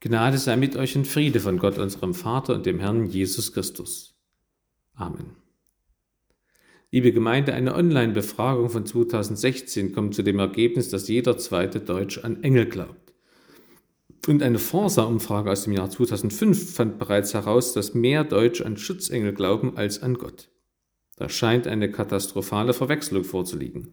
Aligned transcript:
Gnade 0.00 0.38
sei 0.38 0.56
mit 0.56 0.76
euch 0.76 0.96
und 0.96 1.06
Friede 1.06 1.40
von 1.40 1.58
Gott, 1.58 1.76
unserem 1.76 2.14
Vater 2.14 2.54
und 2.54 2.64
dem 2.64 2.78
Herrn 2.80 3.04
Jesus 3.04 3.52
Christus. 3.52 4.14
Amen. 4.94 5.36
Liebe 6.90 7.12
Gemeinde, 7.12 7.52
eine 7.52 7.74
Online-Befragung 7.74 8.70
von 8.70 8.86
2016 8.86 9.92
kommt 9.92 10.14
zu 10.14 10.22
dem 10.22 10.38
Ergebnis, 10.38 10.88
dass 10.88 11.06
jeder 11.06 11.36
zweite 11.36 11.80
Deutsch 11.80 12.18
an 12.18 12.42
Engel 12.42 12.64
glaubt. 12.64 13.12
Und 14.26 14.42
eine 14.42 14.58
Forsa-Umfrage 14.58 15.50
aus 15.50 15.64
dem 15.64 15.74
Jahr 15.74 15.90
2005 15.90 16.74
fand 16.74 16.98
bereits 16.98 17.34
heraus, 17.34 17.74
dass 17.74 17.92
mehr 17.92 18.24
Deutsche 18.24 18.64
an 18.64 18.78
Schutzengel 18.78 19.34
glauben 19.34 19.76
als 19.76 20.02
an 20.02 20.14
Gott. 20.14 20.48
Da 21.16 21.28
scheint 21.28 21.66
eine 21.66 21.90
katastrophale 21.90 22.72
Verwechslung 22.72 23.24
vorzuliegen. 23.24 23.92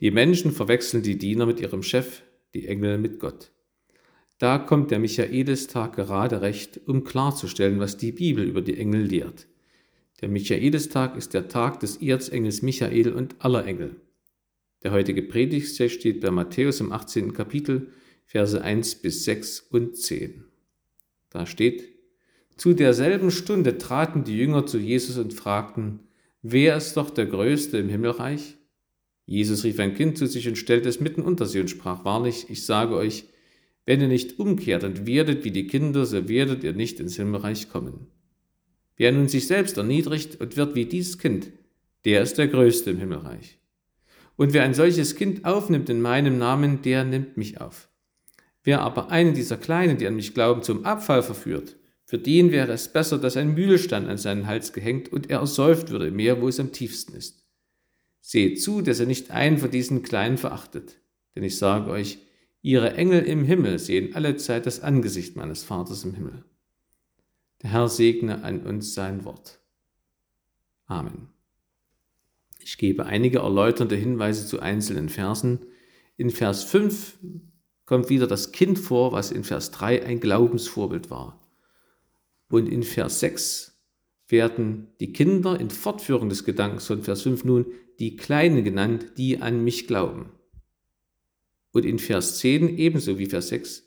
Die 0.00 0.10
Menschen 0.10 0.52
verwechseln 0.52 1.02
die 1.02 1.16
Diener 1.16 1.46
mit 1.46 1.58
ihrem 1.58 1.82
Chef, 1.82 2.22
die 2.52 2.66
Engel 2.68 2.98
mit 2.98 3.18
Gott. 3.18 3.50
Da 4.38 4.58
kommt 4.58 4.92
der 4.92 5.00
Michaelistag 5.00 5.96
gerade 5.96 6.40
recht, 6.40 6.80
um 6.86 7.02
klarzustellen, 7.02 7.80
was 7.80 7.96
die 7.96 8.12
Bibel 8.12 8.44
über 8.44 8.62
die 8.62 8.78
Engel 8.78 9.02
lehrt. 9.02 9.48
Der 10.20 10.28
Michaelistag 10.28 11.16
ist 11.16 11.34
der 11.34 11.48
Tag 11.48 11.80
des 11.80 11.96
Erzengels 11.96 12.62
Michael 12.62 13.12
und 13.12 13.36
aller 13.40 13.66
Engel. 13.66 13.96
Der 14.84 14.92
heutige 14.92 15.22
Predigtstext 15.22 15.96
steht 15.96 16.20
bei 16.20 16.30
Matthäus 16.30 16.80
im 16.80 16.92
18. 16.92 17.32
Kapitel, 17.32 17.88
Verse 18.26 18.60
1 18.60 18.96
bis 18.96 19.24
6 19.24 19.60
und 19.70 19.96
10. 19.96 20.44
Da 21.30 21.46
steht, 21.46 21.88
zu 22.56 22.74
derselben 22.74 23.30
Stunde 23.30 23.78
traten 23.78 24.24
die 24.24 24.36
Jünger 24.36 24.66
zu 24.66 24.78
Jesus 24.78 25.18
und 25.18 25.34
fragten, 25.34 26.00
wer 26.42 26.76
ist 26.76 26.96
doch 26.96 27.10
der 27.10 27.26
Größte 27.26 27.78
im 27.78 27.88
Himmelreich? 27.88 28.56
Jesus 29.26 29.64
rief 29.64 29.78
ein 29.78 29.94
Kind 29.94 30.16
zu 30.16 30.26
sich 30.26 30.48
und 30.48 30.56
stellte 30.56 30.88
es 30.88 31.00
mitten 31.00 31.22
unter 31.22 31.46
sie 31.46 31.60
und 31.60 31.70
sprach, 31.70 32.04
wahrlich, 32.04 32.46
ich 32.48 32.64
sage 32.64 32.94
euch, 32.94 33.26
wenn 33.88 34.02
ihr 34.02 34.08
nicht 34.08 34.38
umkehrt 34.38 34.84
und 34.84 35.06
werdet 35.06 35.44
wie 35.44 35.50
die 35.50 35.66
Kinder, 35.66 36.04
so 36.04 36.28
werdet 36.28 36.62
ihr 36.62 36.74
nicht 36.74 37.00
ins 37.00 37.16
Himmelreich 37.16 37.70
kommen. 37.70 38.08
Wer 38.98 39.12
nun 39.12 39.28
sich 39.28 39.46
selbst 39.46 39.78
erniedrigt 39.78 40.38
und 40.42 40.58
wird 40.58 40.74
wie 40.74 40.84
dieses 40.84 41.16
Kind, 41.16 41.50
der 42.04 42.20
ist 42.20 42.36
der 42.36 42.48
Größte 42.48 42.90
im 42.90 42.98
Himmelreich. 42.98 43.58
Und 44.36 44.52
wer 44.52 44.64
ein 44.64 44.74
solches 44.74 45.16
Kind 45.16 45.46
aufnimmt 45.46 45.88
in 45.88 46.02
meinem 46.02 46.36
Namen, 46.36 46.82
der 46.82 47.04
nimmt 47.04 47.38
mich 47.38 47.62
auf. 47.62 47.88
Wer 48.62 48.82
aber 48.82 49.10
einen 49.10 49.32
dieser 49.32 49.56
Kleinen, 49.56 49.96
die 49.96 50.06
an 50.06 50.16
mich 50.16 50.34
glauben, 50.34 50.62
zum 50.62 50.84
Abfall 50.84 51.22
verführt, 51.22 51.76
für 52.04 52.18
den 52.18 52.52
wäre 52.52 52.72
es 52.72 52.92
besser, 52.92 53.16
dass 53.16 53.38
ein 53.38 53.54
Mühlstein 53.54 54.06
an 54.06 54.18
seinen 54.18 54.46
Hals 54.46 54.74
gehängt 54.74 55.10
und 55.10 55.30
er 55.30 55.38
ersäuft 55.38 55.88
würde 55.88 56.08
im 56.08 56.16
Meer, 56.16 56.42
wo 56.42 56.48
es 56.48 56.60
am 56.60 56.72
tiefsten 56.72 57.14
ist. 57.14 57.42
Seht 58.20 58.60
zu, 58.60 58.82
dass 58.82 59.00
er 59.00 59.06
nicht 59.06 59.30
einen 59.30 59.56
von 59.56 59.70
diesen 59.70 60.02
Kleinen 60.02 60.36
verachtet. 60.36 61.00
Denn 61.34 61.42
ich 61.42 61.56
sage 61.56 61.90
euch, 61.90 62.18
Ihre 62.62 62.94
Engel 62.94 63.22
im 63.22 63.44
Himmel 63.44 63.78
sehen 63.78 64.14
alle 64.14 64.36
Zeit 64.36 64.66
das 64.66 64.80
Angesicht 64.80 65.36
meines 65.36 65.62
Vaters 65.62 66.04
im 66.04 66.14
Himmel. 66.14 66.44
Der 67.62 67.70
Herr 67.70 67.88
segne 67.88 68.44
an 68.44 68.60
uns 68.66 68.94
sein 68.94 69.24
Wort. 69.24 69.60
Amen. 70.86 71.28
Ich 72.60 72.78
gebe 72.78 73.06
einige 73.06 73.38
erläuternde 73.38 73.96
Hinweise 73.96 74.46
zu 74.46 74.60
einzelnen 74.60 75.08
Versen. 75.08 75.60
In 76.16 76.30
Vers 76.30 76.64
5 76.64 77.18
kommt 77.86 78.10
wieder 78.10 78.26
das 78.26 78.52
Kind 78.52 78.78
vor, 78.78 79.12
was 79.12 79.30
in 79.30 79.44
Vers 79.44 79.70
3 79.70 80.04
ein 80.04 80.20
Glaubensvorbild 80.20 81.10
war. 81.10 81.40
Und 82.50 82.68
in 82.68 82.82
Vers 82.82 83.20
6 83.20 83.78
werden 84.26 84.88
die 85.00 85.12
Kinder 85.12 85.58
in 85.58 85.70
Fortführung 85.70 86.28
des 86.28 86.44
Gedankens 86.44 86.86
von 86.86 87.02
Vers 87.02 87.22
5 87.22 87.44
nun 87.44 87.66
die 87.98 88.16
Kleinen 88.16 88.64
genannt, 88.64 89.12
die 89.16 89.40
an 89.40 89.64
mich 89.64 89.86
glauben. 89.86 90.30
Und 91.72 91.84
in 91.84 91.98
Vers 91.98 92.38
10 92.38 92.78
ebenso 92.78 93.18
wie 93.18 93.26
Vers 93.26 93.48
6 93.48 93.84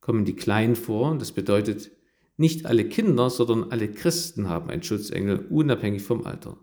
kommen 0.00 0.24
die 0.24 0.36
Kleinen 0.36 0.76
vor. 0.76 1.16
Das 1.18 1.32
bedeutet, 1.32 1.90
nicht 2.36 2.66
alle 2.66 2.84
Kinder, 2.84 3.30
sondern 3.30 3.70
alle 3.70 3.90
Christen 3.90 4.48
haben 4.48 4.70
einen 4.70 4.82
Schutzengel, 4.82 5.46
unabhängig 5.50 6.02
vom 6.02 6.26
Alter. 6.26 6.56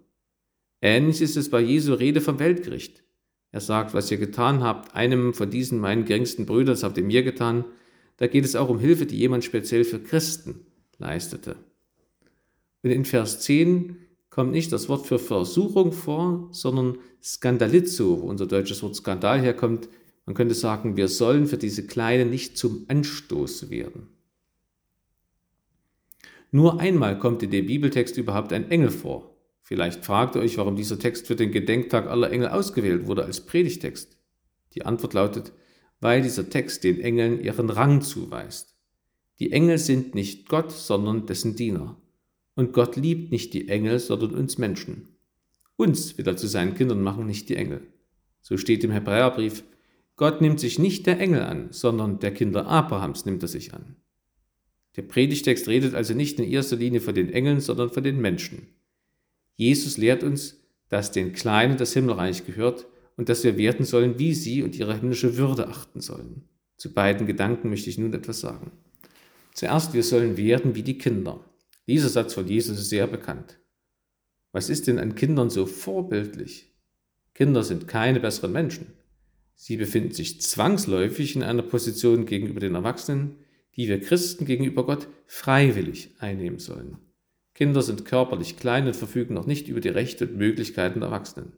Ähnlich 0.82 1.22
ist 1.22 1.38
es 1.38 1.50
bei 1.50 1.62
Jesu 1.62 1.94
Rede 1.94 2.22
vom 2.22 2.40
Weltgericht. 2.40 3.04
Er 3.52 3.62
sagt, 3.62 3.94
was 3.94 4.10
ihr 4.12 4.18
getan 4.18 4.64
habt, 4.64 4.96
einem 4.96 5.34
von 5.34 5.50
diesen 5.50 5.80
meinen 5.80 6.06
geringsten 6.06 6.46
Brüdern, 6.46 6.74
das 6.74 6.84
habt 6.84 6.98
ihr 6.98 7.04
mir 7.04 7.24
getan. 7.24 7.66
Da 8.18 8.28
geht 8.28 8.46
es 8.46 8.56
auch 8.56 8.70
um 8.70 8.80
Hilfe, 8.80 9.06
die 9.06 9.18
jemand 9.18 9.44
speziell 9.44 9.84
für 9.84 10.00
Christen 10.00 10.66
leistete. 10.98 11.56
Und 12.84 12.92
in 12.92 13.06
Vers 13.06 13.42
10 13.42 13.98
kommt 14.30 14.52
nicht 14.52 14.72
das 14.72 14.90
Wort 14.90 15.06
für 15.06 15.20
Versuchung 15.20 15.92
vor, 15.92 16.48
sondern 16.52 16.98
Skandalizo, 17.22 18.22
wo 18.22 18.28
unser 18.28 18.48
deutsches 18.48 18.82
Wort 18.82 18.96
Skandal 18.96 19.42
herkommt, 19.42 19.90
man 20.32 20.36
könnte 20.36 20.56
sagen, 20.56 20.96
wir 20.96 21.10
sollen 21.10 21.46
für 21.46 21.58
diese 21.58 21.86
Kleinen 21.86 22.30
nicht 22.30 22.58
zum 22.58 22.86
Anstoß 22.88 23.70
werden. 23.70 24.08
Nur 26.52 26.80
einmal 26.80 27.20
kommt 27.20 27.44
in 27.44 27.52
dem 27.52 27.66
Bibeltext 27.66 28.16
überhaupt 28.16 28.54
ein 28.54 28.72
Engel 28.72 28.92
vor. 28.92 29.36
Vielleicht 29.62 30.06
fragt 30.06 30.38
ihr 30.38 30.42
euch, 30.42 30.58
warum 30.58 30.78
dieser 30.78 30.98
Text 30.98 31.28
für 31.28 31.36
den 31.36 31.52
Gedenktag 31.52 32.08
aller 32.08 32.32
Engel 32.32 32.48
ausgewählt 32.48 33.08
wurde 33.08 33.26
als 33.26 33.46
Predigtext. 33.46 34.18
Die 34.74 34.86
Antwort 34.86 35.14
lautet, 35.14 35.52
weil 36.00 36.22
dieser 36.22 36.50
Text 36.50 36.86
den 36.86 37.02
Engeln 37.02 37.44
ihren 37.44 37.70
Rang 37.70 38.02
zuweist. 38.02 38.78
Die 39.40 39.52
Engel 39.52 39.80
sind 39.80 40.16
nicht 40.16 40.48
Gott, 40.48 40.72
sondern 40.72 41.26
dessen 41.26 41.58
Diener. 41.58 42.02
Und 42.56 42.72
Gott 42.72 42.96
liebt 42.96 43.34
nicht 43.34 43.54
die 43.54 43.68
Engel, 43.68 44.00
sondern 44.00 44.34
uns 44.34 44.58
Menschen. 44.58 45.10
Uns 45.76 46.18
will 46.18 46.26
er 46.26 46.38
zu 46.38 46.48
seinen 46.48 46.74
Kindern 46.74 47.02
machen, 47.02 47.26
nicht 47.26 47.50
die 47.50 47.58
Engel. 47.58 47.86
So 48.40 48.56
steht 48.56 48.86
im 48.86 48.92
Hebräerbrief, 48.92 49.66
Gott 50.16 50.42
nimmt 50.42 50.60
sich 50.60 50.78
nicht 50.78 51.08
der 51.08 51.20
Engel 51.20 51.42
an, 51.42 51.70
sondern 51.72 52.20
der 52.20 52.34
Kinder 52.34 52.68
Abrahams 52.68 53.26
nimmt 53.26 53.42
er 53.44 53.48
sich 53.48 53.74
an. 53.74 53.96
Der 54.96 55.04
Predigtext 55.04 55.68
redet 55.68 55.96
also 55.96 56.14
nicht 56.14 56.40
in 56.40 56.50
erster 56.50 56.76
Linie 56.76 57.02
von 57.02 57.16
den 57.16 57.32
Engeln, 57.32 57.62
sondern 57.62 57.90
von 57.90 58.04
den 58.04 58.20
Menschen. 58.20 58.68
Jesus 59.56 59.98
lehrt 59.98 60.24
uns, 60.24 60.62
dass 60.90 61.12
den 61.12 61.34
Kleinen 61.34 61.78
das 61.78 61.94
Himmelreich 61.94 62.46
gehört 62.46 62.88
und 63.16 63.30
dass 63.30 63.44
wir 63.44 63.58
werden 63.58 63.86
sollen, 63.86 64.20
wie 64.20 64.34
sie 64.34 64.64
und 64.64 64.76
ihre 64.76 64.96
himmlische 64.96 65.38
Würde 65.38 65.68
achten 65.68 66.02
sollen. 66.02 66.44
Zu 66.78 66.94
beiden 66.94 67.28
Gedanken 67.28 67.70
möchte 67.70 67.90
ich 67.90 67.98
nun 67.98 68.14
etwas 68.14 68.42
sagen. 68.42 68.72
Zuerst, 69.54 69.94
wir 69.94 70.04
sollen 70.04 70.38
werden 70.38 70.76
wie 70.76 70.84
die 70.84 70.98
Kinder. 70.98 71.40
Dieser 71.88 72.10
Satz 72.10 72.34
von 72.34 72.48
Jesus 72.48 72.80
ist 72.80 72.90
sehr 72.90 73.08
bekannt. 73.08 73.60
Was 74.52 74.70
ist 74.70 74.88
denn 74.88 75.00
an 75.00 75.16
Kindern 75.16 75.50
so 75.50 75.66
vorbildlich? 75.66 76.74
Kinder 77.34 77.64
sind 77.64 77.88
keine 77.88 78.20
besseren 78.20 78.52
Menschen. 78.52 78.88
Sie 79.64 79.78
befinden 79.78 80.12
sich 80.12 80.42
zwangsläufig 80.42 81.36
in 81.36 81.44
einer 81.44 81.62
Position 81.62 82.26
gegenüber 82.26 82.60
den 82.60 82.74
Erwachsenen, 82.74 83.36
die 83.76 83.88
wir 83.88 84.02
Christen 84.02 84.46
gegenüber 84.46 84.88
Gott 84.88 85.08
freiwillig 85.28 86.16
einnehmen 86.18 86.58
sollen. 86.58 86.98
Kinder 87.54 87.84
sind 87.84 88.04
körperlich 88.04 88.58
klein 88.58 88.88
und 88.88 88.96
verfügen 88.96 89.36
noch 89.36 89.46
nicht 89.46 89.68
über 89.68 89.80
die 89.80 89.90
Rechte 89.90 90.26
und 90.26 90.36
Möglichkeiten 90.36 91.02
der 91.02 91.10
Erwachsenen. 91.10 91.54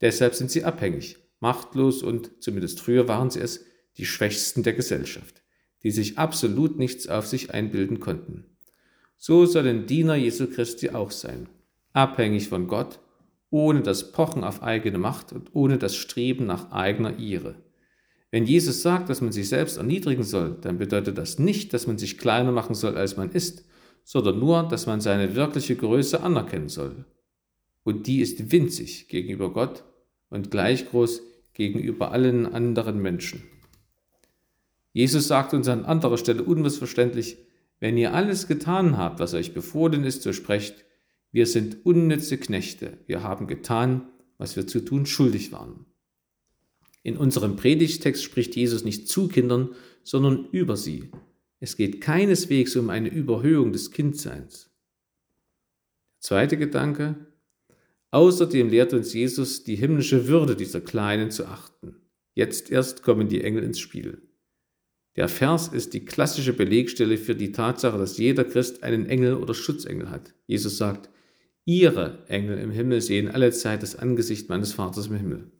Deshalb 0.00 0.36
sind 0.36 0.52
sie 0.52 0.62
abhängig, 0.62 1.18
machtlos 1.40 2.04
und, 2.04 2.30
zumindest 2.38 2.78
früher 2.78 3.08
waren 3.08 3.28
sie 3.28 3.40
es, 3.40 3.64
die 3.96 4.06
Schwächsten 4.06 4.62
der 4.62 4.74
Gesellschaft, 4.74 5.42
die 5.82 5.90
sich 5.90 6.18
absolut 6.18 6.78
nichts 6.78 7.08
auf 7.08 7.26
sich 7.26 7.52
einbilden 7.52 7.98
konnten. 7.98 8.56
So 9.16 9.46
sollen 9.46 9.86
Diener 9.88 10.14
Jesu 10.14 10.46
Christi 10.46 10.90
auch 10.90 11.10
sein, 11.10 11.48
abhängig 11.92 12.50
von 12.50 12.68
Gott 12.68 13.00
ohne 13.52 13.82
das 13.82 14.12
Pochen 14.12 14.44
auf 14.44 14.62
eigene 14.62 14.98
Macht 14.98 15.32
und 15.32 15.50
ohne 15.52 15.76
das 15.76 15.94
Streben 15.94 16.46
nach 16.46 16.72
eigener 16.72 17.18
Ehre. 17.18 17.54
Wenn 18.30 18.46
Jesus 18.46 18.80
sagt, 18.80 19.10
dass 19.10 19.20
man 19.20 19.30
sich 19.30 19.50
selbst 19.50 19.76
erniedrigen 19.76 20.24
soll, 20.24 20.56
dann 20.62 20.78
bedeutet 20.78 21.18
das 21.18 21.38
nicht, 21.38 21.74
dass 21.74 21.86
man 21.86 21.98
sich 21.98 22.16
kleiner 22.16 22.50
machen 22.50 22.74
soll, 22.74 22.96
als 22.96 23.18
man 23.18 23.30
ist, 23.30 23.66
sondern 24.04 24.38
nur, 24.38 24.62
dass 24.62 24.86
man 24.86 25.02
seine 25.02 25.36
wirkliche 25.36 25.76
Größe 25.76 26.22
anerkennen 26.22 26.70
soll. 26.70 27.04
Und 27.84 28.06
die 28.06 28.22
ist 28.22 28.50
winzig 28.50 29.08
gegenüber 29.08 29.52
Gott 29.52 29.84
und 30.30 30.50
gleich 30.50 30.88
groß 30.88 31.20
gegenüber 31.52 32.10
allen 32.10 32.46
anderen 32.46 33.02
Menschen. 33.02 33.42
Jesus 34.94 35.28
sagt 35.28 35.52
uns 35.52 35.68
an 35.68 35.84
anderer 35.84 36.16
Stelle 36.16 36.42
unmissverständlich, 36.42 37.36
wenn 37.80 37.98
ihr 37.98 38.14
alles 38.14 38.48
getan 38.48 38.96
habt, 38.96 39.20
was 39.20 39.34
euch 39.34 39.52
befohlen 39.52 40.04
ist, 40.04 40.22
so 40.22 40.32
sprecht, 40.32 40.86
wir 41.32 41.46
sind 41.46 41.84
unnütze 41.84 42.36
Knechte. 42.36 42.98
Wir 43.06 43.22
haben 43.22 43.46
getan, 43.46 44.08
was 44.36 44.54
wir 44.54 44.66
zu 44.66 44.84
tun 44.84 45.06
schuldig 45.06 45.50
waren. 45.50 45.86
In 47.02 47.16
unserem 47.16 47.56
Predigtext 47.56 48.22
spricht 48.22 48.54
Jesus 48.54 48.84
nicht 48.84 49.08
zu 49.08 49.28
Kindern, 49.28 49.70
sondern 50.04 50.46
über 50.52 50.76
sie. 50.76 51.10
Es 51.58 51.76
geht 51.76 52.00
keineswegs 52.00 52.76
um 52.76 52.90
eine 52.90 53.08
Überhöhung 53.08 53.72
des 53.72 53.90
Kindseins. 53.90 54.70
Zweiter 56.20 56.56
Gedanke. 56.56 57.26
Außerdem 58.10 58.68
lehrt 58.68 58.92
uns 58.92 59.14
Jesus, 59.14 59.64
die 59.64 59.74
himmlische 59.74 60.28
Würde 60.28 60.54
dieser 60.54 60.80
Kleinen 60.80 61.30
zu 61.30 61.46
achten. 61.46 61.96
Jetzt 62.34 62.70
erst 62.70 63.02
kommen 63.02 63.28
die 63.28 63.42
Engel 63.42 63.62
ins 63.64 63.80
Spiel. 63.80 64.22
Der 65.16 65.28
Vers 65.28 65.68
ist 65.68 65.94
die 65.94 66.04
klassische 66.04 66.52
Belegstelle 66.52 67.16
für 67.16 67.34
die 67.34 67.52
Tatsache, 67.52 67.98
dass 67.98 68.18
jeder 68.18 68.44
Christ 68.44 68.82
einen 68.82 69.06
Engel 69.06 69.34
oder 69.34 69.54
Schutzengel 69.54 70.10
hat. 70.10 70.34
Jesus 70.46 70.78
sagt, 70.78 71.10
Ihre 71.64 72.24
Engel 72.28 72.58
im 72.58 72.70
Himmel 72.70 73.00
sehen 73.00 73.30
alle 73.30 73.52
Zeit 73.52 73.82
das 73.82 73.96
Angesicht 73.96 74.48
meines 74.48 74.72
Vaters 74.72 75.06
im 75.06 75.16
Himmel. 75.16 75.50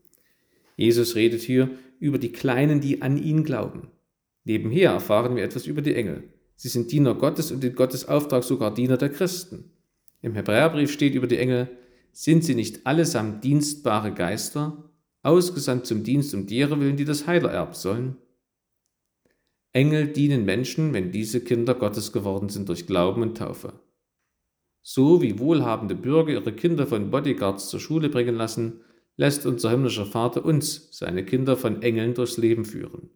Jesus 0.77 1.15
redet 1.15 1.43
hier 1.43 1.71
über 2.01 2.19
die 2.19 2.33
Kleinen, 2.33 2.81
die 2.81 3.03
an 3.03 3.17
ihn 3.17 3.45
glauben. 3.45 3.89
Nebenher 4.45 4.91
erfahren 4.91 5.37
wir 5.37 5.45
etwas 5.45 5.67
über 5.67 5.83
die 5.83 5.95
Engel. 5.95 6.25
Sie 6.57 6.69
sind 6.69 6.91
Diener 6.91 7.15
Gottes 7.15 7.53
und 7.53 7.63
in 7.63 7.75
Gottes 7.75 8.09
Auftrag 8.09 8.43
sogar 8.43 8.75
Diener 8.75 8.97
der 8.97 9.11
Christen. 9.11 9.71
Im 10.21 10.35
Hebräerbrief 10.35 10.91
steht 10.91 11.15
über 11.15 11.27
die 11.27 11.39
Engel, 11.39 11.69
sind 12.13 12.45
sie 12.45 12.55
nicht 12.55 12.87
allesamt 12.87 13.45
dienstbare 13.45 14.13
Geister, 14.13 14.91
ausgesandt 15.23 15.87
zum 15.87 16.03
Dienst 16.03 16.35
um 16.35 16.47
derer 16.47 16.81
willen, 16.81 16.97
die 16.97 17.05
das 17.05 17.27
Heil 17.27 17.45
erben 17.45 17.75
sollen? 17.75 18.17
Engel 19.73 20.09
dienen 20.09 20.45
Menschen, 20.45 20.93
wenn 20.93 21.13
diese 21.13 21.41
Kinder 21.41 21.75
Gottes 21.75 22.13
geworden 22.13 22.49
sind 22.49 22.69
durch 22.69 22.87
Glauben 22.87 23.23
und 23.23 23.39
Taufe. 23.39 23.73
So 24.83 25.23
wie 25.23 25.39
wohlhabende 25.39 25.95
Bürger 25.95 26.33
ihre 26.33 26.53
Kinder 26.53 26.87
von 26.87 27.11
Bodyguards 27.11 27.69
zur 27.69 27.81
Schule 27.81 28.09
bringen 28.09 28.35
lassen, 28.35 28.81
lässt 29.17 29.47
unser 29.47 29.71
himmlischer 29.71 30.07
Vater 30.07 30.45
uns, 30.45 30.89
seine 30.91 31.25
Kinder, 31.25 31.57
von 31.57 31.83
Engeln 31.83 32.15
durchs 32.15 32.37
Leben 32.37 32.65
führen. 32.65 33.11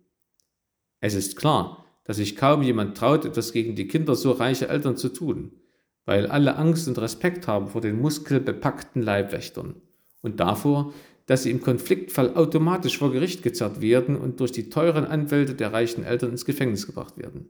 Es 1.00 1.14
ist 1.14 1.36
klar, 1.36 1.84
dass 2.04 2.18
sich 2.18 2.36
kaum 2.36 2.62
jemand 2.62 2.96
traut, 2.96 3.24
etwas 3.24 3.52
gegen 3.52 3.74
die 3.74 3.88
Kinder 3.88 4.14
so 4.14 4.30
reicher 4.30 4.70
Eltern 4.70 4.96
zu 4.96 5.08
tun, 5.08 5.52
weil 6.04 6.26
alle 6.26 6.56
Angst 6.56 6.86
und 6.86 6.98
Respekt 6.98 7.48
haben 7.48 7.68
vor 7.68 7.80
den 7.80 8.00
muskelbepackten 8.00 9.02
Leibwächtern 9.02 9.74
und 10.22 10.38
davor, 10.38 10.92
dass 11.26 11.42
sie 11.42 11.50
im 11.50 11.60
Konfliktfall 11.60 12.36
automatisch 12.36 12.98
vor 12.98 13.10
Gericht 13.10 13.42
gezerrt 13.42 13.80
werden 13.80 14.16
und 14.16 14.38
durch 14.38 14.52
die 14.52 14.70
teuren 14.70 15.04
Anwälte 15.04 15.54
der 15.54 15.72
reichen 15.72 16.04
Eltern 16.04 16.30
ins 16.30 16.44
Gefängnis 16.44 16.86
gebracht 16.86 17.18
werden. 17.18 17.48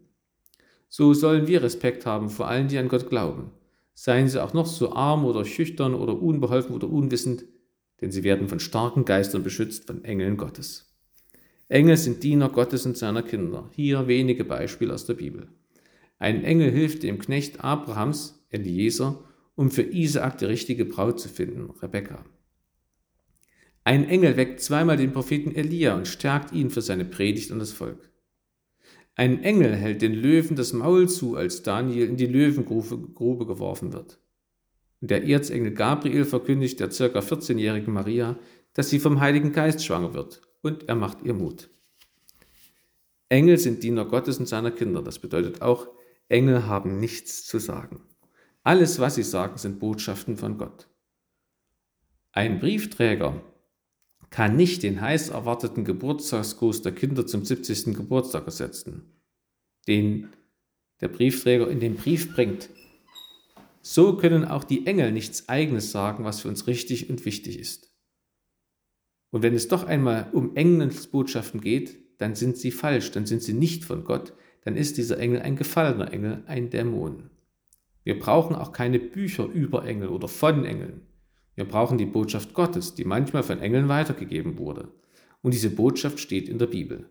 So 0.88 1.12
sollen 1.12 1.46
wir 1.46 1.62
Respekt 1.62 2.06
haben 2.06 2.30
vor 2.30 2.48
allen, 2.48 2.68
die 2.68 2.78
an 2.78 2.88
Gott 2.88 3.10
glauben, 3.10 3.50
seien 3.96 4.28
sie 4.28 4.42
auch 4.42 4.52
noch 4.52 4.66
so 4.66 4.92
arm 4.92 5.24
oder 5.24 5.44
schüchtern 5.44 5.94
oder 5.94 6.20
unbeholfen 6.20 6.74
oder 6.74 6.88
unwissend, 6.88 7.46
denn 8.00 8.12
sie 8.12 8.22
werden 8.22 8.46
von 8.46 8.60
starken 8.60 9.06
Geistern 9.06 9.42
beschützt, 9.42 9.86
von 9.86 10.04
Engeln 10.04 10.36
Gottes. 10.36 10.94
Engel 11.68 11.96
sind 11.96 12.22
Diener 12.22 12.50
Gottes 12.50 12.84
und 12.84 12.96
seiner 12.96 13.22
Kinder. 13.22 13.70
Hier 13.72 14.06
wenige 14.06 14.44
Beispiele 14.44 14.92
aus 14.92 15.06
der 15.06 15.14
Bibel. 15.14 15.48
Ein 16.18 16.44
Engel 16.44 16.70
hilft 16.70 17.02
dem 17.02 17.18
Knecht 17.18 17.64
Abrahams, 17.64 18.46
Eliezer, 18.50 19.24
um 19.54 19.70
für 19.70 19.82
Isaak 19.82 20.38
die 20.38 20.44
richtige 20.44 20.84
Braut 20.84 21.18
zu 21.18 21.30
finden, 21.30 21.70
Rebekka. 21.70 22.24
Ein 23.82 24.06
Engel 24.08 24.36
weckt 24.36 24.60
zweimal 24.60 24.98
den 24.98 25.12
Propheten 25.12 25.54
Elia 25.54 25.96
und 25.96 26.06
stärkt 26.06 26.52
ihn 26.52 26.68
für 26.68 26.82
seine 26.82 27.06
Predigt 27.06 27.50
an 27.50 27.60
das 27.60 27.72
Volk. 27.72 28.10
Ein 29.18 29.42
Engel 29.42 29.74
hält 29.74 30.02
den 30.02 30.12
Löwen 30.12 30.56
das 30.56 30.74
Maul 30.74 31.08
zu, 31.08 31.36
als 31.36 31.62
Daniel 31.62 32.06
in 32.06 32.18
die 32.18 32.26
Löwengrube 32.26 33.46
geworfen 33.46 33.94
wird. 33.94 34.20
Der 35.00 35.26
Erzengel 35.26 35.72
Gabriel 35.72 36.26
verkündigt 36.26 36.80
der 36.80 36.88
ca. 36.88 37.18
14-jährigen 37.20 37.94
Maria, 37.94 38.38
dass 38.74 38.90
sie 38.90 38.98
vom 38.98 39.20
Heiligen 39.20 39.52
Geist 39.52 39.82
schwanger 39.82 40.12
wird, 40.12 40.42
und 40.60 40.86
er 40.86 40.96
macht 40.96 41.22
ihr 41.22 41.32
Mut. 41.32 41.70
Engel 43.30 43.56
sind 43.56 43.82
Diener 43.82 44.04
Gottes 44.04 44.38
und 44.38 44.46
seiner 44.46 44.70
Kinder. 44.70 45.02
Das 45.02 45.18
bedeutet 45.18 45.62
auch, 45.62 45.88
Engel 46.28 46.66
haben 46.66 47.00
nichts 47.00 47.46
zu 47.46 47.58
sagen. 47.58 48.02
Alles, 48.64 49.00
was 49.00 49.14
sie 49.14 49.22
sagen, 49.22 49.56
sind 49.56 49.78
Botschaften 49.78 50.36
von 50.36 50.58
Gott. 50.58 50.88
Ein 52.32 52.60
Briefträger 52.60 53.40
kann 54.30 54.56
nicht 54.56 54.82
den 54.82 55.00
heiß 55.00 55.30
erwarteten 55.30 55.84
Geburtstagsgruß 55.84 56.82
der 56.82 56.92
Kinder 56.92 57.26
zum 57.26 57.44
70. 57.44 57.94
Geburtstag 57.94 58.46
ersetzen, 58.46 59.02
den 59.86 60.28
der 61.00 61.08
Briefträger 61.08 61.68
in 61.70 61.80
den 61.80 61.96
Brief 61.96 62.34
bringt. 62.34 62.70
So 63.82 64.16
können 64.16 64.44
auch 64.44 64.64
die 64.64 64.86
Engel 64.86 65.12
nichts 65.12 65.48
Eigenes 65.48 65.92
sagen, 65.92 66.24
was 66.24 66.40
für 66.40 66.48
uns 66.48 66.66
richtig 66.66 67.08
und 67.08 67.24
wichtig 67.24 67.58
ist. 67.58 67.92
Und 69.30 69.42
wenn 69.42 69.54
es 69.54 69.68
doch 69.68 69.84
einmal 69.84 70.28
um 70.32 70.56
Engelsbotschaften 70.56 71.60
geht, 71.60 71.98
dann 72.18 72.34
sind 72.34 72.56
sie 72.56 72.70
falsch, 72.70 73.10
dann 73.10 73.26
sind 73.26 73.42
sie 73.42 73.52
nicht 73.52 73.84
von 73.84 74.04
Gott, 74.04 74.32
dann 74.62 74.76
ist 74.76 74.96
dieser 74.96 75.18
Engel 75.18 75.42
ein 75.42 75.56
gefallener 75.56 76.12
Engel, 76.12 76.42
ein 76.46 76.70
Dämon. 76.70 77.30
Wir 78.02 78.18
brauchen 78.18 78.56
auch 78.56 78.72
keine 78.72 78.98
Bücher 78.98 79.44
über 79.46 79.84
Engel 79.84 80.08
oder 80.08 80.28
von 80.28 80.64
Engeln. 80.64 81.02
Wir 81.56 81.64
brauchen 81.64 81.98
die 81.98 82.06
Botschaft 82.06 82.54
Gottes, 82.54 82.94
die 82.94 83.04
manchmal 83.04 83.42
von 83.42 83.58
Engeln 83.58 83.88
weitergegeben 83.88 84.58
wurde. 84.58 84.88
Und 85.42 85.54
diese 85.54 85.70
Botschaft 85.70 86.20
steht 86.20 86.48
in 86.48 86.58
der 86.58 86.66
Bibel. 86.66 87.08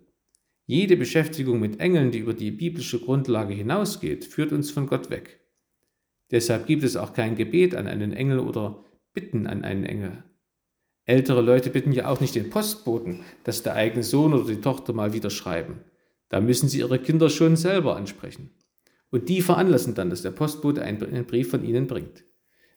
Jede 0.67 0.95
Beschäftigung 0.97 1.59
mit 1.59 1.79
Engeln, 1.79 2.11
die 2.11 2.19
über 2.19 2.33
die 2.33 2.51
biblische 2.51 2.99
Grundlage 2.99 3.53
hinausgeht, 3.53 4.23
führt 4.23 4.51
uns 4.51 4.71
von 4.71 4.87
Gott 4.87 5.09
weg. 5.09 5.41
Deshalb 6.31 6.65
gibt 6.65 6.83
es 6.83 6.95
auch 6.95 7.13
kein 7.13 7.35
Gebet 7.35 7.75
an 7.75 7.87
einen 7.87 8.13
Engel 8.13 8.39
oder 8.39 8.83
Bitten 9.13 9.47
an 9.47 9.63
einen 9.63 9.85
Engel. 9.85 10.23
Ältere 11.05 11.41
Leute 11.41 11.69
bitten 11.69 11.91
ja 11.91 12.07
auch 12.07 12.19
nicht 12.19 12.35
den 12.35 12.49
Postboten, 12.49 13.23
dass 13.43 13.63
der 13.63 13.75
eigene 13.75 14.03
Sohn 14.03 14.33
oder 14.33 14.47
die 14.47 14.61
Tochter 14.61 14.91
mal 14.91 15.13
wieder 15.13 15.29
schreiben. 15.29 15.81
Da 16.29 16.41
müssen 16.41 16.67
sie 16.67 16.79
ihre 16.79 16.99
Kinder 16.99 17.29
schon 17.29 17.55
selber 17.55 17.95
ansprechen. 17.95 18.49
Und 19.11 19.29
die 19.29 19.41
veranlassen 19.41 19.93
dann, 19.93 20.09
dass 20.09 20.23
der 20.23 20.31
Postbote 20.31 20.81
einen 20.81 21.25
Brief 21.25 21.49
von 21.49 21.63
ihnen 21.63 21.87
bringt. 21.87 22.25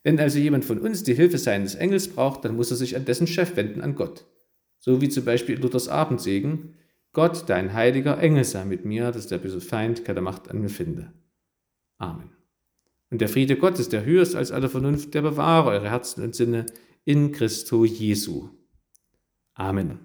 Wenn 0.09 0.21
also 0.21 0.39
jemand 0.39 0.65
von 0.65 0.79
uns 0.79 1.03
die 1.03 1.13
Hilfe 1.13 1.37
seines 1.37 1.75
Engels 1.75 2.09
braucht, 2.09 2.43
dann 2.43 2.57
muss 2.57 2.71
er 2.71 2.79
sich 2.79 2.97
an 2.97 3.05
dessen 3.05 3.27
Chef 3.27 3.57
wenden, 3.57 3.83
an 3.83 3.95
Gott. 3.95 4.25
So 4.79 5.03
wie 5.03 5.11
zum 5.11 5.27
Beispiel 5.27 5.61
Luthers 5.61 5.89
Abendsegen, 5.89 6.77
Gott, 7.13 7.45
dein 7.51 7.75
heiliger 7.75 8.19
Engel 8.19 8.45
sei 8.45 8.65
mit 8.65 8.87
mir, 8.87 9.13
dass 9.13 9.27
der 9.27 9.37
böse 9.37 9.61
Feind 9.61 10.07
keine 10.07 10.23
Macht 10.23 10.49
an 10.49 10.63
mir 10.63 10.71
finde. 10.71 11.13
Amen. 11.99 12.31
Und 13.11 13.21
der 13.21 13.29
Friede 13.29 13.57
Gottes, 13.57 13.91
der 13.91 14.07
höher 14.07 14.23
ist 14.23 14.35
als 14.35 14.51
alle 14.51 14.71
Vernunft, 14.71 15.13
der 15.13 15.21
bewahre 15.21 15.69
eure 15.69 15.91
Herzen 15.91 16.25
und 16.25 16.35
Sinne 16.35 16.65
in 17.05 17.31
Christo 17.33 17.85
Jesu. 17.85 18.49
Amen. 19.53 19.99